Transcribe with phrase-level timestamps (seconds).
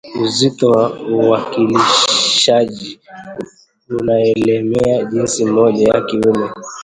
[0.23, 2.99] uzito wa uwakilishaji
[3.89, 6.49] unaelemea jinsia moja; ya kiume